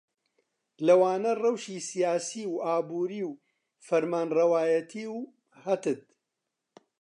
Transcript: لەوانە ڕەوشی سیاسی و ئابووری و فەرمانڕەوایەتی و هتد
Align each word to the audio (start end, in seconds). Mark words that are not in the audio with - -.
لەوانە 0.85 1.31
ڕەوشی 1.41 1.85
سیاسی 1.89 2.43
و 2.49 2.53
ئابووری 2.65 3.21
و 3.29 3.37
فەرمانڕەوایەتی 3.85 5.05
و 5.15 5.17
هتد 5.63 5.99